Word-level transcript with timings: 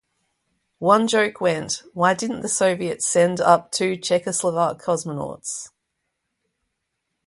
One 0.79 1.07
joke 1.07 1.39
went: 1.41 1.83
Why 1.93 2.15
didn't 2.15 2.39
the 2.41 2.49
Soviets 2.49 3.05
send 3.05 3.39
up 3.39 3.71
two 3.71 3.97
Czechoslovak 3.97 4.81
cosmonauts? 4.81 5.69